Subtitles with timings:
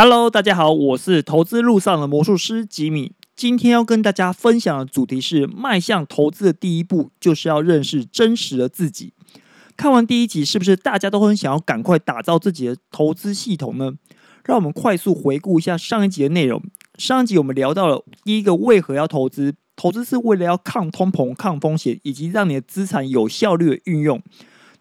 [0.00, 3.14] Hello，大家好，我是投资路上的魔术师吉米。
[3.34, 9.12] 今天要跟大家分享的主题是：迈向投资的第一步，就是要认识真实的自己。
[9.76, 13.94] 看完第一集，是不是大家都很想要赶快打造自己的投资系统呢？
[14.44, 16.62] 让我们快速回顾一下上一集的内容。
[16.96, 19.56] 上一集我们聊到了第一个，为何要投资？
[19.74, 24.22] 投资是为了要抗通膨、抗风险，以及让你的资产有效率的运用。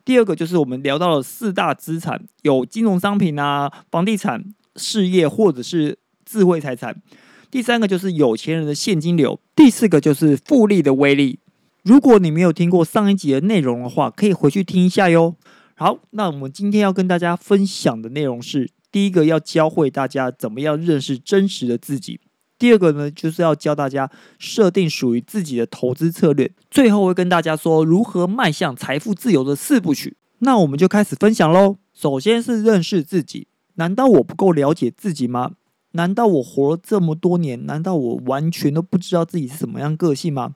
[0.05, 7.01] 第二个就是我们聊到了四大资产，有金融商品啊、房地产、事业或者是智慧财产。
[7.49, 9.39] 第三个就是有钱人的现金流。
[9.55, 11.39] 第四个就是复利的威力。
[11.83, 15.35] 如果你没有听过上一集的内容的话，可以回去听一下哟。
[15.75, 22.19] 好，那我们今天要跟大家分享的内容是：第一个要教会大家怎么样认识真实的自己。
[22.59, 24.09] 第二个呢，就是要教大家
[24.39, 26.51] 设定属于自己的投资策略。
[26.69, 30.17] 最后会跟大家说如何迈向财富自由的四部曲。
[30.39, 31.77] 那我们就开始分享喽。
[31.93, 33.47] 首先是认识自己。
[33.77, 35.53] 难道我不够了解自己吗？
[35.93, 40.53] 难道我活了这么多年，难道我完全都不知道自己是什么样个性吗？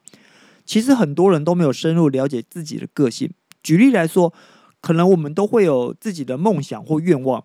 [0.66, 3.34] 其实很多人都没有深入了解自己的个性。
[3.64, 4.32] 举例来说，
[4.80, 7.44] 可能我们都会有自己的梦想或愿望，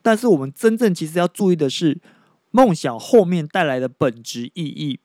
[0.00, 2.00] 但是我们真正其实要注意的是。
[2.52, 4.98] 梦想后面带来的本质意义，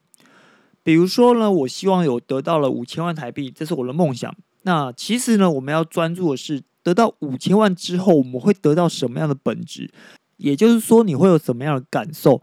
[0.83, 4.33] 比如说呢，我希望有得到了五千万台币，这是我的梦想。
[4.61, 9.91] 那其实呢，我们要专注的是得到五千万之后，我们会得到什么样的本质？
[10.37, 12.41] 也就是说，你会有什么样的感受？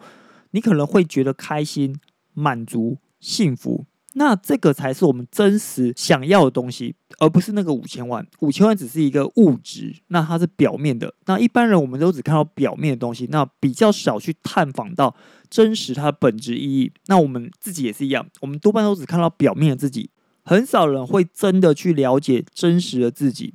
[0.52, 1.96] 你可能会觉得开心、
[2.32, 3.84] 满足、幸福。
[4.14, 8.26] 那这个才是我们真实想要的东西，而不是那个五千万。
[8.40, 11.14] 五千万只是一个物质，那它是表面的。
[11.26, 15.14] 那一般人我们都只看到表面的东西，那比较少去探访到
[15.50, 16.90] 真实它的本质意义。
[17.06, 20.10] 那我们自己也是一样，我们多半都只看到表面的自己，
[20.42, 23.54] 很少人会真的去了解真实的自己。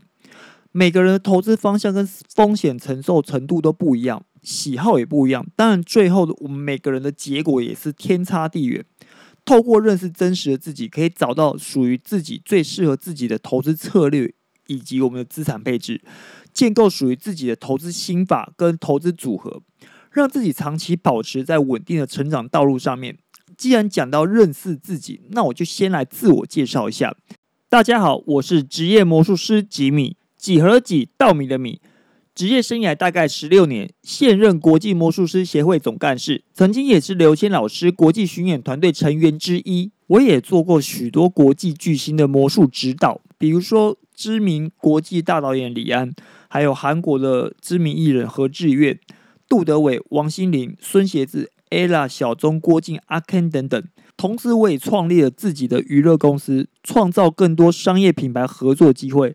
[0.75, 5.45] 每个人的投资方向跟风险承受程度都不一样，喜好也不一样。
[5.55, 8.83] 当然，最后我们每个人的结果也是天差地远。
[9.45, 14.33] 透过认识真实的自己，可以找到属于自己最适合自己的投资策略，
[14.65, 16.01] 以及我们的资产配置，
[16.51, 19.61] 建构属于自己的投资心法跟投资组合，
[20.09, 23.19] 让自己长期保持在稳定的成长道路上面。
[23.55, 27.15] 既然讲到认识自己，那我就先来自我介绍一下。
[27.69, 31.79] 大家好，我是职业魔术师吉米，几何几稻米的米。
[32.35, 39.91] 职业生涯大概十六年，现任国际魔术师协会总干事，曾经也是刘谦老师国际巡演团队成员之一。
[40.07, 46.13] 我也做过许多国际巨星的魔术指导，比如说知名国际大导演李安，
[46.49, 48.99] 还有韩国的知名艺人何志远、
[49.47, 53.81] 杜德伟、王心凌、孙协志、ella、小钟、郭靖、阿 Ken 等等。
[54.17, 59.33] 同时，我也创立了自己的娱乐公司，创造更多商业品牌合作机会。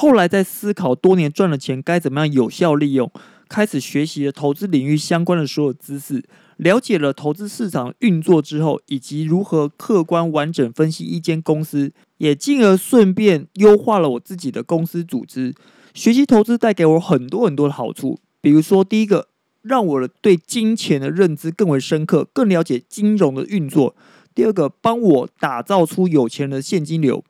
[0.00, 3.10] 后来在思考多年赚的钱该怎么样有效利用，
[3.48, 6.22] 开始学习了投资领域相关的所有知识，
[6.58, 15.52] 了解了投资市场运作之后，以及如何客观完整分析一间公司，也进而顺便优化了我自己的公司组织。
[15.92, 19.26] 学习投资带给我很多很多的好处，比如说第一个，
[19.62, 23.96] 让我的对金钱的认知更为深刻，更了解金融的运作；
[24.32, 27.24] 第二个，帮我打造出有钱人的现金流。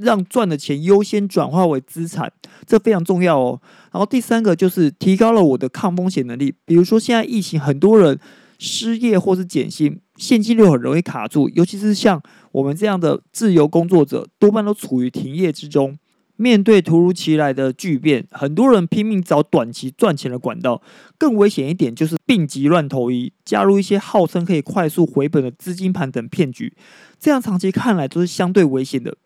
[0.00, 2.32] 让赚的钱优先转化为资产，
[2.66, 3.60] 这非常重要哦。
[3.92, 6.54] 然后第三个就是提高了我的抗风险能力。
[6.64, 8.18] 比如说现在疫情，很多人
[8.58, 12.22] 失业或是减薪，现金流很容易卡住，尤其是像
[12.52, 15.98] 我们这样的自由工作者，多半都处于停业之中。
[16.36, 20.80] 面对突如其来的巨变，很多人拼命找短期赚钱的管道。
[21.18, 26.72] 更危险一点就是病急乱投医，加入一些号称可以快速回本的资金盘等骗局，
[27.18, 29.18] 这样长期看来都是相对危险的。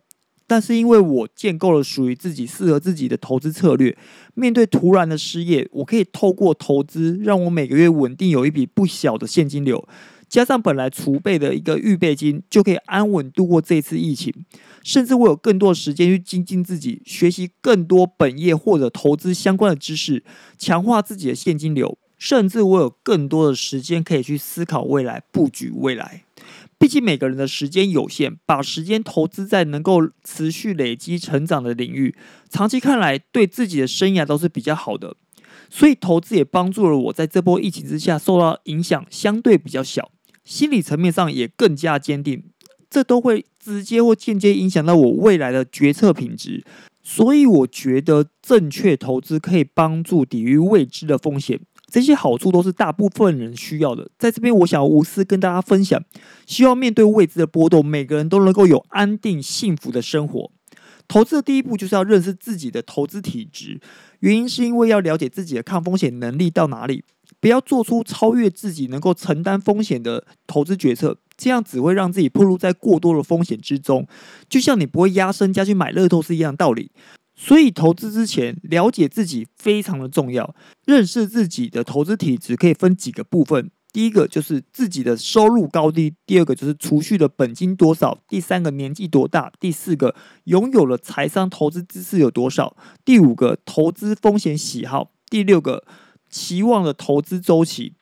[0.46, 3.96] 但是因为我建构了属于自己适合自己的投资策略，
[4.34, 9.88] 面对突然的失业，我可以透过投资让我每个月稳定有一笔不小的现金流，
[10.28, 14.32] 加上本来储备的一个预备金，就可以安稳度过这次疫情。
[14.82, 20.22] 甚至我有更多的时间去精进自己，学习更多本业或者投资相关的知识，
[20.58, 21.96] 强化自己的现金流。
[22.16, 26.24] 甚至我有更多的时间可以去思考未来，布局未来。
[26.78, 32.14] 毕竟每个人的时间有限，把时间投资在能够持续累积成长的领域，
[32.50, 35.16] 长期看来对自己的生涯都是比较好的。
[35.70, 40.10] 所以投资也帮助了我在这波疫情之下受到影响相对比较小，
[40.44, 42.44] 心理层面上也更加坚定。
[42.90, 46.64] 这都会直接或间接影响到我未来的决策品质。
[47.02, 51.60] 所以我觉得正确投资可以帮助抵御未知的风险。
[51.94, 54.10] 这些好处都是大部分人需要的。
[54.18, 56.02] 在这边，我想要无私跟大家分享，
[56.44, 60.50] 希望面对未知的波动，每个人都能够有安定幸福的生活。
[61.06, 63.80] 投资的第一步就是要认识自己的投资体质，
[64.18, 67.04] 原因是因为要了解自己的抗风险能力到哪里。
[67.38, 74.04] 不要做出超越自己能够承担风险的投资决策，这样只会让自己暴露在过多的风险之中，
[74.48, 76.90] 就像你不会压身家去买乐透是一样道理。
[77.36, 80.54] 所以，投资之前了解自己非常的重要。
[80.86, 90.14] 认识自己的投资体质可以分几个部分：第一个就是自己的收入高低；第二个就是储蓄的本金多少；第三个年纪多大；第四个
[90.44, 95.84] 拥有了财商投资知识有多少；第五个投资风险喜好；第六个
[96.30, 97.94] 期望的投资周期。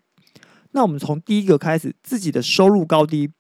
[0.73, 3.31] 那我们从第一个开始，自己的收入高低。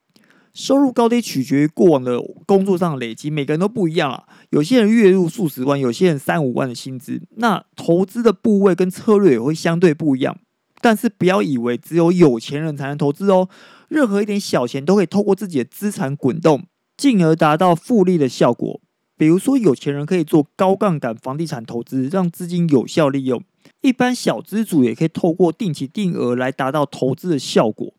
[0.54, 4.24] 收入高低取决于过往的工作上的累积，每个人都不一样啊。
[4.50, 10.38] 有些人月入数十万，有些人三五万的薪资，那投资的部位跟策略也会相对不一样。
[10.80, 13.48] 但是不要以为只有有钱人才能投资哦，
[13.88, 16.64] 任何一点小钱都可以透过自己的资产滚动，
[16.96, 18.80] 进而达到复利的效果。
[19.16, 23.38] 比如说，有钱人可以做高杠杆房地产投资，让资金有效利用；
[23.80, 27.94] 一般小资主也可以透过定期定额来达到投资的效果。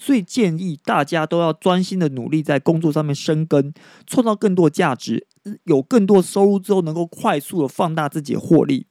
[0.00, 3.74] 所以建议大家都要专心的努力在工作上面生根，
[4.06, 5.26] 创造更多价值，
[5.64, 8.86] 有更多收入之后，能够快速的放大自己的获利。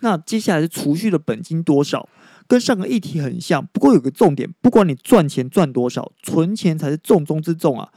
[0.00, 2.08] 那接下来是储蓄的本金多少，
[2.46, 7.90] 跟上个议题很像，不过有个重点，不管你赚钱赚多少，存钱才是重中之重啊，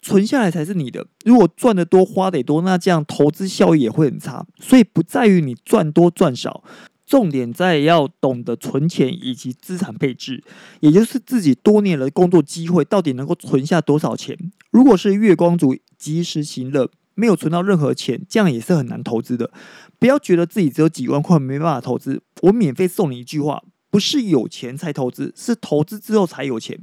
[0.00, 1.04] 存下来才是你的。
[1.24, 4.46] 如果赚得多花得多，那这样投资效益也会很差。
[4.60, 6.62] 所以不在于你赚多赚少。
[7.08, 10.44] 重点在要懂得存钱以及资产配置，
[10.80, 14.36] 也就是自己多年的工作机会到底能够存下多少钱。
[14.70, 19.50] 如果是月光族及时行乐，没有存到任何钱，这样也是很难投资的。
[19.98, 22.22] 不要觉得自己只有几万块没办法投资。
[22.42, 26.78] 我免费送你一句话：不是有钱才投资，是投资之后才有钱。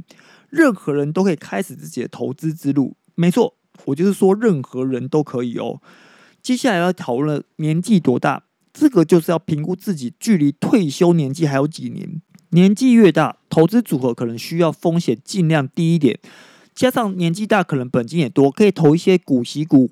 [0.50, 2.98] 任何人都可以开始自己的投资之路。
[3.14, 3.56] 没错，
[3.86, 5.80] 我就是说任何人都可以哦。
[6.42, 8.46] 接下来要讨论年纪多大。
[8.78, 16.20] 这个就是要评估自己距离退休年纪还有几年，年纪越大，投资组合可能需要风险尽量低一点，
[16.74, 19.90] 加上年纪大可能本金也多，可以投一些股息股，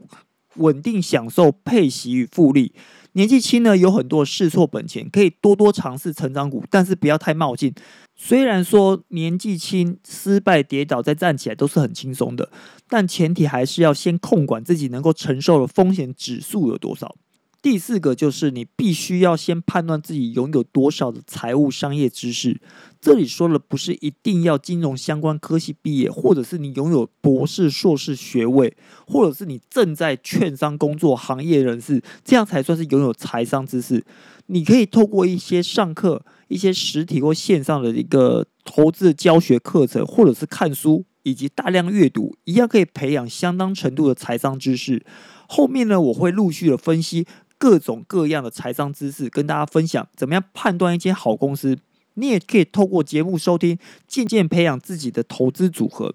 [0.56, 2.74] 稳定享受配息与复利。
[3.14, 7.74] 年纪轻呢，有很多试错本钱，可以多多尝试成长股，但是不要太冒进。
[8.16, 12.52] 虽然说年纪轻，失败跌倒再站起来都是很轻松的，
[12.90, 17.16] 但前提还是要先控管自己能够承受的风险指数有多少。
[17.64, 22.60] 第四个就是你必须要先判断自己拥有多少的财务商业知识。
[23.00, 28.76] 这里说的不是一定要金融相关科系毕业，或者是你拥有博士、硕士学位，
[29.08, 34.06] 或者是你正在券商工作行业人士，这样才算是拥有财商知识。
[34.48, 45.06] 你可以透过一些上课、一些实体或线上的一个投资教学课程，或者是看书以及大量阅读，一样可以培养相当程度的财商知识。
[45.48, 47.28] 后面呢，我会陆续的分析。
[47.64, 51.78] 各种各样的财商知识跟大家分享，怎么样判断一间好公司？
[52.16, 56.14] 你也可以透过节目收听，渐渐培养自己的投资组合。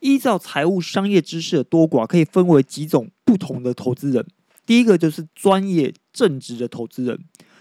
[0.00, 4.26] 依照财务商业知识的多寡，可以分为几种不同的投资人。
[4.66, 7.18] 第一个就是专业正直的投资人，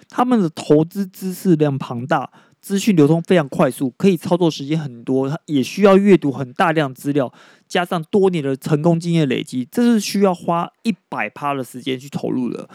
[0.10, 2.30] 他们的投资知识量庞大，
[2.60, 7.34] 资讯流通非常快速，可以操作时间很多，也需要阅读很大量资料。
[7.70, 12.68] 加上多年的成功经验累积，这是需要花一百趴的时间去投入的。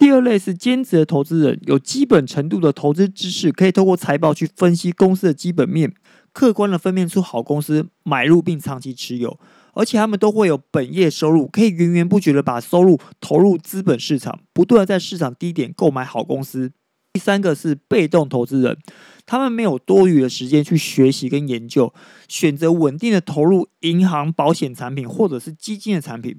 [0.00, 5.92] 第二类是兼职的投资人，有基本程度的投资知识，可以透过财报去分析公司的基本面，
[6.32, 9.38] 客观的分辨出好公司，买入并长期持有，
[9.74, 16.72] 而且他们都会有本业收入，可以源源不绝的把收入投入资本市场，不断的在市场低点购买好公司。
[17.12, 18.78] 第三个是被动投资人，
[19.26, 21.92] 他们没有多余的时间去学习跟研究，
[22.26, 26.38] 选择稳定的投入银行、保险产品或者是基金的产品。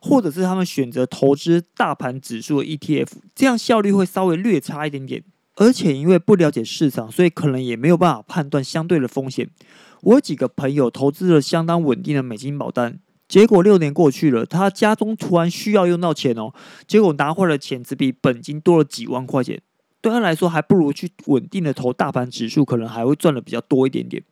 [0.00, 5.22] 或者是他们选择投资大盘指数的 ETF，这样效率会稍微略差一点点，
[5.56, 9.48] 而且因为不了解市场，所以可能也没有办法判断相对的风险。
[10.02, 16.54] 我有几个朋友投资了相当稳定的美金保单，结果六年过去了，他家中突然需要用到钱哦，
[16.86, 19.60] 结果拿回来的钱只比本金多了几万块钱，
[20.00, 24.22] 对他来说还不如去稳定的投大盘指数，可能还会赚的比较多一点点。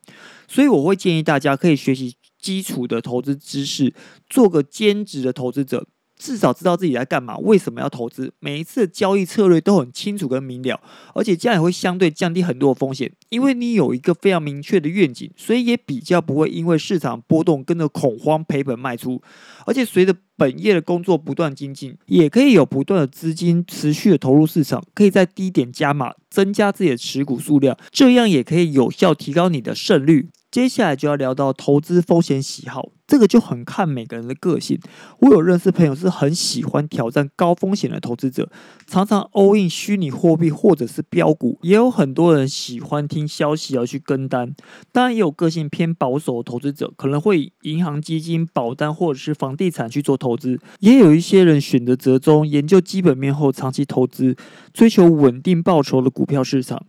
[0.48, 2.16] 所以我会建议大家可以学习。
[2.48, 3.92] 基础的投资知识，
[4.30, 5.86] 做个兼职的投资者，
[6.16, 10.80] 至少知道自己在干嘛，为什么要投资，每一次的交易策略都很清楚跟明了，
[11.14, 19.20] 而且这样也会相对降低很多的风险，因为你有一个非常明确的愿景，所以也比较不会因为市场波动跟着恐慌赔本卖出，
[19.66, 30.30] 而且随着本业的工作不断精进，也可以有不断的资金持续的投入市场，可以在低点加码，增加自己的持股数量，这样也可以有效提高你的胜率。
[30.50, 32.90] 接下来就要聊到投资风险喜好。
[33.06, 34.78] 这个就很看每个人的个性。
[35.20, 38.50] 我有认识朋友是很喜欢挑战高风险的投资者，
[38.86, 41.58] 常常 all in 虚拟货币或者是标股。
[41.62, 44.54] 也有很多人喜欢听消息而去跟单。
[44.92, 50.60] 当然，也有个性偏保守的投资者，可能会以银行、基金、保单或者是房地产去做投资。
[50.80, 54.36] 也有一些人选择折中，研究基本面后长期投资，
[54.74, 56.84] 追求稳定报酬的股票市场。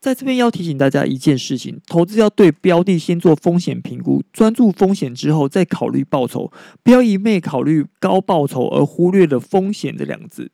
[0.00, 6.50] 在这边要提醒大家一件事情：投资要对标的先做风险评估，专注风险之后再考虑报酬，
[6.82, 10.50] 不要一昧考虑高报酬而忽略了风险这两个字。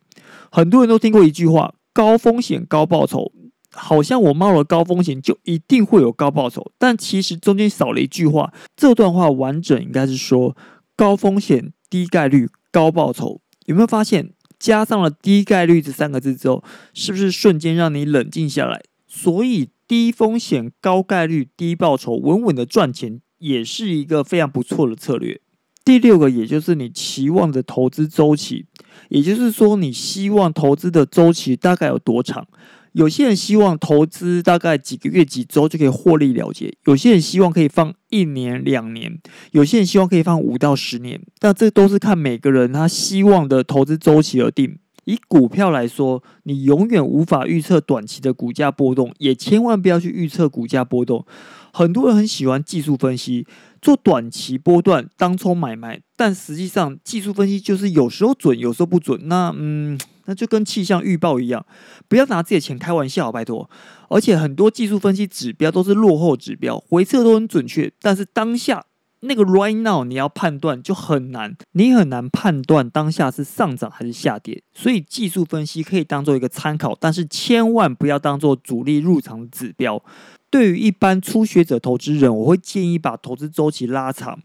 [0.50, 3.30] 很多人都听过一句话：高风险高报酬，
[3.70, 8.52] 好像我冒了高风险就一定会有高报酬，但其实中间少了一句话。
[8.74, 10.56] 这段话完整应该是说：
[10.96, 13.40] 高风险低概率高报酬。
[13.66, 18.82] 有没有发现加上了低概率这三个字之后，是不是瞬间让你冷静下来？
[19.18, 25.40] 所以，低风险、高概率、低报酬，稳稳的赚钱，也是一个非常不错的策略。
[25.82, 28.66] 第六个，也就是你期望的投资周期，
[29.08, 32.46] 也就是说，你希望投资的周期大概有多长？
[32.92, 39.12] 有些人希望投资大概几个月、几周就可以获利了结；有些人希望可以放一年、两年；
[39.52, 41.22] 有些人希望可以放五到十年。
[41.38, 44.78] 但这都是看每个人他希望的投资周期而定。
[45.06, 51.24] 以股票来说，你永远无法预测短期的股价波动，也千万不要去预测股价波动。
[51.72, 53.46] 很多人很喜欢技术分析，
[53.80, 59.28] 做短期波段当冲买卖，但实际上技术分析就是有时候准，有时候不准。
[59.28, 61.64] 那嗯，那就跟气象预报一样，
[62.08, 63.70] 不要拿自己的钱开玩笑，拜托。
[64.08, 68.84] 而且很多技术分析指标都是落后指标，回测都很准确，但是当下。
[69.20, 80.02] 那个 right now 你要判断就很难，你很难判断当下是上涨还是下跌，所以技术分析可以当做一个参考，但是千万不要当做主力入场的指标。
[80.48, 84.38] 对于一般初学者投资人，我会建议把投资周期拉长。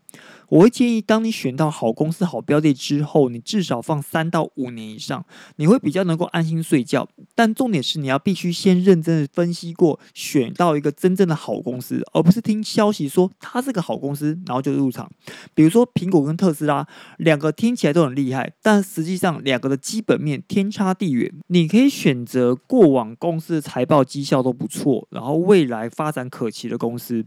[0.51, 7.07] 我会建议，当你选到好公司、好标的之后，你至少放三到五年以上，你会比较能够安心睡觉。
[7.33, 15.09] 但重点是，你要必须先认真的分析过，选到一个真正的好公司，而不是听消息说它是个好公司，然后就入场。
[15.53, 16.85] 比如说苹果跟特斯拉，
[17.19, 21.33] 两个听起来都很厉害，但实际上两个的基本面天差地远。
[21.47, 27.25] 你可以选择过往公司的财报绩效都不错，然后未来发展可期的公司。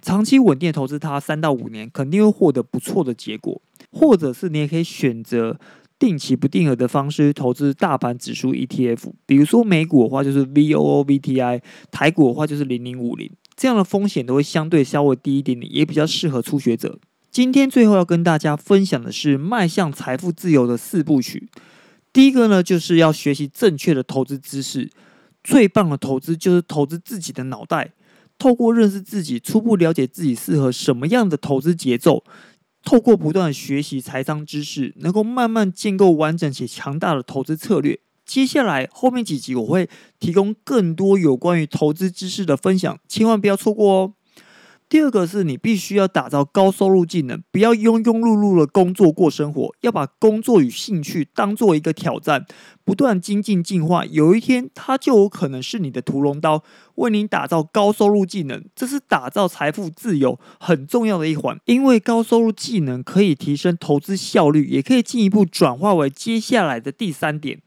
[0.00, 3.60] 长期稳定投资它三到五年，肯定会获得不错的结果。
[3.92, 5.58] 或者是你也可以选择
[5.98, 16.98] 定期不定额的方式投资大盘指数 ETF，比如说美股的话就是 VOOVTI，台股的话就是零零五零，这样的风险都会相对稍微低一点点，也比较适合初学者。
[17.30, 21.48] 今天最后要跟大家分享的是迈向财富自由的四部曲。
[22.12, 24.90] 第一个呢，就是要学习正确的投资知识。
[25.42, 27.92] 最棒的投资就是投资自己的脑袋。
[28.38, 32.24] 透过认识自己，初步了解自己适合什么样的投资节奏，
[32.84, 38.00] 透过不断的学习财商知识，能够慢慢建构完整且强大的投资策略。
[38.24, 39.88] 接下来后面几集我会
[40.20, 44.14] 提供更多有关于投资知识的分享，千万不要错过哦。
[44.90, 52.44] 第二个是你必须要打造高收入技能，不要庸庸碌碌的工作过生活，要把工作与兴趣当做一个挑战，
[52.84, 54.04] 不断精进进化。
[54.04, 56.64] 有一天，它就有可能是你的屠龙刀，
[56.96, 58.64] 为你打造高收入技能。
[58.74, 67.62] 这是打造财富自由很重要的一环，因为高收入技能可以提升投资效率，也可以进一步转化为接下来的第三点。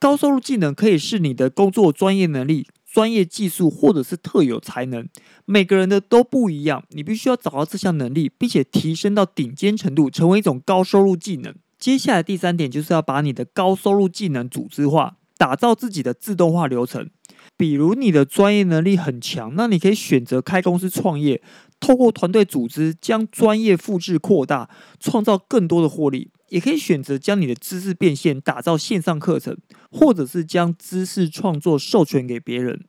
[0.00, 2.66] 高收入技能可以是你的工作专业能力。
[2.96, 5.06] 专业技术或者是特有才能，
[5.44, 6.82] 每个人的都不一样。
[6.92, 11.54] 你必须要找到这项能力，并且提升到顶尖程度，成为一种高收入技能。
[11.78, 17.10] 接下来第三点就是要把你的高收入技能组织化，打造自己的自动化流程。
[17.58, 21.42] 比如你的专业能力很强，那你可以选择开公司创业，
[21.78, 26.30] 透过团队组织将专业复制扩大，创造更多的获利。
[26.48, 29.56] 也可以选择将你的知识变现，打造线上课程，
[29.90, 32.84] 或者是将知识创作授权给别人。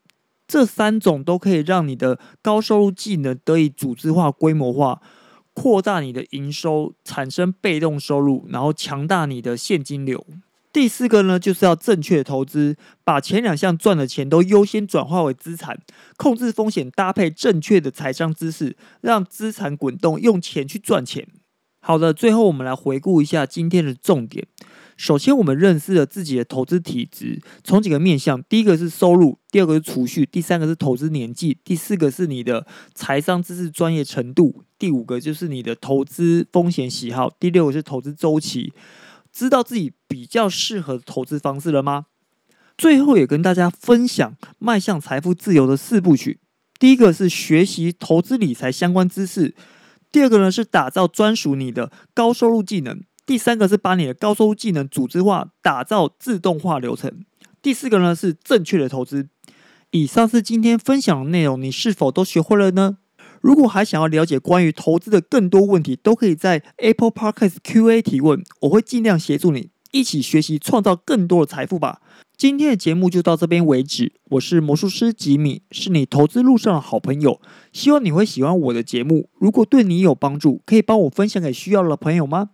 [0.48, 5.02] 这三种都可以让你的高收入技能得以组织化、规模化，
[5.54, 10.26] 扩大你的营收，产生被动收入，然后强大你的现金流。
[10.72, 15.80] 第四个呢，就是要正确投资，把前两项赚的钱都优先转化为资产，
[16.18, 21.28] 控制风险，搭配正确的财商知识，让资产滚动，用钱去赚钱。
[21.80, 24.46] 好的，最后我们来回顾一下今天的重点。
[24.98, 32.66] 首先，我们认识了自己的投资体质，从几个面向：第一个是收入，第二个是储蓄，第三个是投资年纪，第四个是你的
[32.96, 38.74] 财商知识专业程度，第五个就是你的投资风险喜好，第六个是投资周期。
[39.32, 42.08] 知道自己比较适合投资方式了吗？
[42.76, 46.40] 最后也跟大家分享迈向财富自由的四部曲。
[46.80, 49.54] 第一个是学习投资理财相关知识。
[50.12, 53.04] 第二个呢是打造专属你的高收入技能。
[53.26, 57.26] 第三个是把你的高收入技能组织化，打造自动化流程。
[57.62, 59.28] 第四个呢是正确的投资。
[59.92, 62.98] 以上是今天分享的内容，你是否都学会了呢？
[63.42, 72.02] 如果还想要了解关于投资的更多问题，都可以在 Apple Podcast Q&A 提问，我会尽量协助你一起学习，创造更多的财富吧。
[72.38, 77.42] 今天的节目就到这边为止，我是魔术师吉米，是你投资路上的好朋友，
[77.74, 79.28] 希望你会喜欢我的节目。
[79.40, 82.52] 如果对你有帮助，可以帮我分享给需要的朋友吗？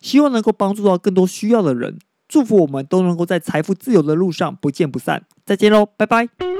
[0.00, 5.24] 希望能够帮助到更多需要的人，祝福我们都能够在财富自由的路上不见不散。
[5.46, 6.51] 再见喽，拜拜。